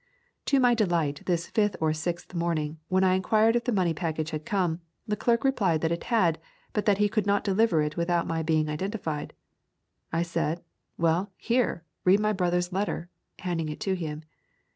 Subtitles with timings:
[0.47, 4.31] To my delight this fifth or sixth morning, when I inquired if the money package
[4.31, 6.39] had come, the clerk replied that it had,
[6.73, 9.31] but that he could not deliver it without my being identi fied.
[10.11, 10.63] I said,
[10.97, 11.83] "Well, here!
[12.03, 14.23] read my brother's letter,' handing it to him.